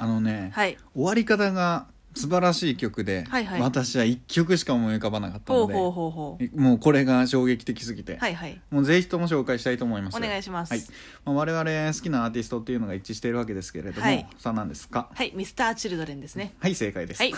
[0.00, 0.78] あのね、はい。
[0.94, 3.60] 終わり方が素晴らしい曲で、はいはい。
[3.60, 8.60] 私は1曲しか思い浮かばなかったのでもうこれが衝撃的すぎて、はいはい。
[8.70, 10.16] もうぜひとも紹介したいと思います。
[10.16, 10.72] お願いします。
[10.72, 10.82] はい。
[11.24, 14.26] まあ、我々好きなアーティストっていうのが一致しているわけですけれども、はい。
[14.38, 15.08] さあ何ですか？
[15.14, 15.32] はい。
[15.36, 16.54] ミスターチルドレンですね。
[16.58, 17.32] はい正解です、はい。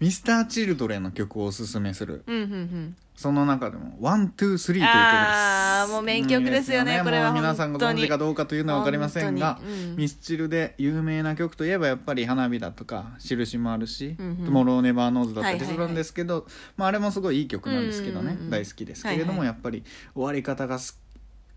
[0.00, 2.24] ミスターチルドレンの曲をおすすめする。
[2.26, 5.06] うんうんうんその中でも「One Two Three」という曲です。
[5.06, 7.32] あーもう名曲ですよねこれは。
[7.32, 9.60] 皆さんご存知かどうかというのは分かりませんが、
[9.96, 14.36] ミスチルで有名な曲といえばやっぱり「花火」だとか「印」もあるし「うんうん。
[14.38, 19.84] Tomorrow never knows」だったりするんですけど、まあ、あれもすごいいい曲なんですけどね、大好きですけれども、やっぱり
[20.14, 21.00] 終わり方がすご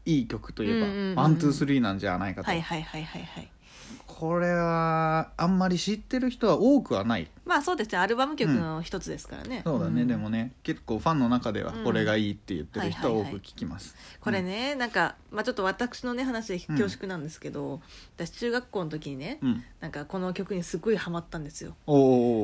[0.06, 3.50] いい曲といえばうんうんうんうん「ワン・トゥー・スリー」なんじゃないかと、はいはいはいはいはい
[4.08, 7.28] これはあんまり知ってる人は多くはない。
[7.44, 10.08] まあそうですねアルバム曲の一つですからね、そうだね、ん。
[10.08, 17.82] でもね結構ファンの中ではこれがいいって言ってる人は多く聞きます、これね、なんか、まあ、ちょっと私のね話で恐縮なんですけど、
[18.16, 19.64] 私中学校の時にね、うん。
[19.82, 21.98] なんかこの曲にすごいハマったんですよ、おー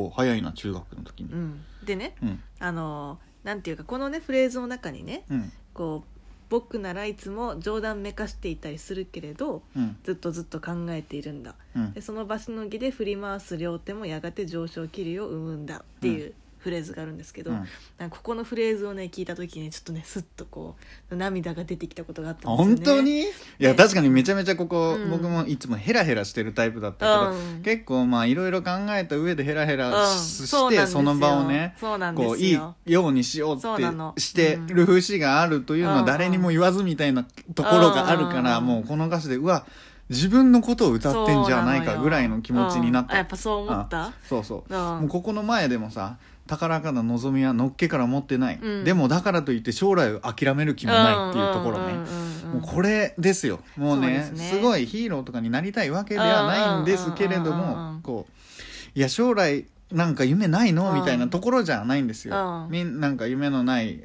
[0.08, 1.32] おー早いな中学の時に。
[1.32, 2.44] うん、でねうん。
[2.60, 5.52] あのなんていうかこのねフレーズの中にねうん。
[5.74, 6.21] こう
[6.52, 9.96] 僕ならいつも冗談めかしていたりするけれどうん。
[10.04, 11.56] ずっとずっと考えているんだ。
[11.76, 11.94] うん。
[11.94, 17.66] でその場しのぎで振り回す両手もやがて上昇気流を生むんだっていうフレーズがあるんですけど、うん。
[17.98, 20.76] なんかここのフレーズをね聞いた時にちょっとねスッとこ
[21.10, 22.76] う涙が出てきたことがあったんですよね。
[22.76, 23.26] 本当に？
[23.62, 25.12] いやね確かにめちゃめちゃここ、うん。
[25.12, 27.62] 僕もいつもヘラヘラしてるタイプだったけど、うん。
[27.62, 30.18] 結構まあいろいろ考えた上でヘラヘラうん。
[30.18, 30.86] し,、そうなんですよ。
[30.86, 32.30] てその場をねそうなんですよ。
[32.30, 32.52] こうい
[32.90, 36.06] いようにしようそうなのってしてる節があるというのはうん。
[36.08, 37.24] 誰にも言わずみたいな
[37.54, 38.66] ところがあるから、うん。
[38.66, 39.66] もうこの歌詞でうわ
[40.10, 43.10] 自分のことを歌ってんじゃないかぐらいの気持ちになった。
[43.10, 43.16] うん。
[43.16, 44.06] あやっぱそう思った？
[44.06, 45.00] あそうそう、うん。
[45.02, 48.84] もうここの前でもさ高らかな望みはのっけから持ってない、うん。
[48.84, 53.62] でもだからといって将来を諦める気もないっていうところね、もうこれですよ。
[53.78, 54.60] もうねそうですね。
[54.60, 57.94] すごいヒーローとかになりたいわけではないんですけれどうんうんうんうんうん。
[57.96, 60.90] もこういや将来なんか夢ないの？
[60.90, 60.96] うん。
[60.96, 62.66] みたいなところじゃないんですよ。
[62.66, 62.72] うん。
[62.72, 64.04] みんなんか夢のない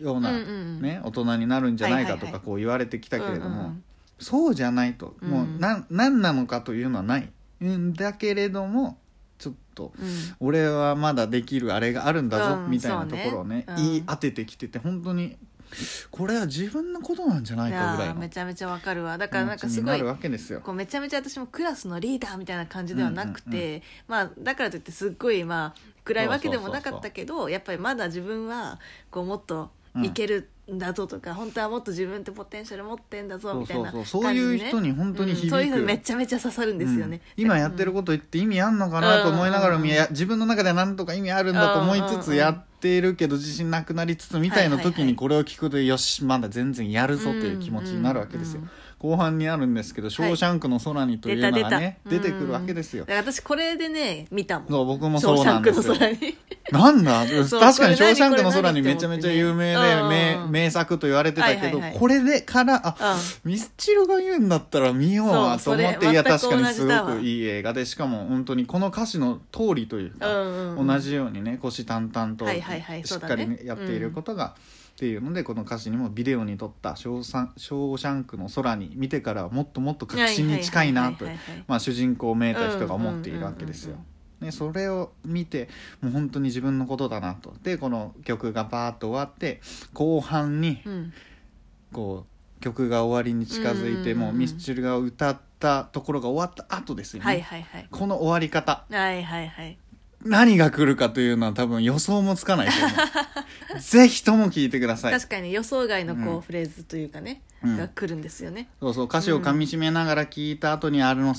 [0.00, 2.40] ような、うんうんね、大人になるんじゃないかとはいはいはい。
[2.40, 3.82] かこう言われてきたけれども、うんうん
[4.18, 5.14] そうじゃないと。
[5.20, 5.60] もううん。
[5.60, 7.28] なん何なのかというのはない。
[7.62, 8.98] んだけれども
[9.38, 10.08] ちょっとうん。
[10.40, 15.36] 俺はまだできるあれがあるんだぞ、うんみたいなところをね言い当ててきてて本当に
[16.10, 19.18] これは自分のことなんじゃないいかぐらいめちゃめちゃわかるわ。
[19.18, 20.62] だからなんかすごこわけですよ。
[20.64, 28.78] うめちゃめちゃ私もクラスのリーダーみたいな感じではなくて、まあだからといってすっごいまあ暗いわけでもなかったけどやっぱりまだ自分は
[29.10, 29.70] こうもっと
[30.02, 37.44] いけるんだぞとか、本当はもっと自分ってポテンシャル持ってんだぞみたいなそうそういう人に本当に響く、うんそういうのめちゃめちゃ刺さるんですよね、うん。
[37.44, 39.82] 今やってること言って意味あんのかなと思いながら、うん。
[39.82, 53.04] 自分の中ではなんとか意味あるんだと思いつつうんやっているけど自信なくなりつつみたいな時にこれを聞くとよしまだ全然やるぞという気持ちになるわけですよ、うんうん後半にあるんですけど「ショーシャンクの空に」というのがね、出てくるわけですよ。
[53.08, 54.68] 私これでね見たもん。
[54.68, 55.94] そう僕もそうなんですよ。
[56.72, 57.24] なんだ？
[57.26, 61.98] 確かに「ショーシャンクの空に」何めちゃめちゃ有名でうん名名作と言われてたけど、はいはいはい。
[61.98, 63.52] これでからあ、うん。
[63.52, 70.26] ミスチルが言うんだったら見ようわと思っていや確かにすごくいい映画でしかも本当にこの歌詞の通りというか、
[70.82, 74.54] 同じようにね虎視眈々とはいはいはいしっかりねやっていることが、
[74.96, 81.26] っていうのでこの歌詞にもビデオに撮ったショーサン「シャンクの空に」見てからはもっともっと確信に近いなと
[81.78, 83.98] 主人公をめいた人が思っているわけですよ。
[84.40, 85.68] ね、それを見て
[86.00, 87.54] もう本当に自分のことだなと。
[87.62, 89.60] でこの曲がバーッと終わって
[89.92, 91.12] 後半にうん。
[91.92, 94.28] こう曲が終わりに近づいて、うんうんうん。
[94.28, 97.88] もうミスチルが歌ったところが終わった後ですよね、はいはいはい。
[97.90, 98.86] この終わり方。
[98.90, 99.78] はいはいはい。
[100.24, 102.96] 何が来るかというのは多分予想もつかないと思う
[103.82, 105.12] ぜひとも聞いてください。
[105.12, 106.40] 確かに予想外のこう、うん。
[106.40, 107.76] フレーズというかね、うん。
[107.76, 108.68] が来るんですよね。
[108.80, 111.34] そうそう歌詞をかみしめながら聞いた後にあれの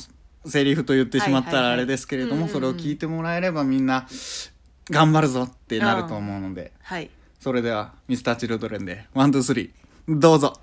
[0.45, 4.07] セリフと言ってしまったらあれですけれども、それを聞いてもらえればみんな
[4.89, 7.09] 頑張るぞってなると思うので、はい。
[7.39, 10.59] それでは Mr.Children でワンツースリーどうぞ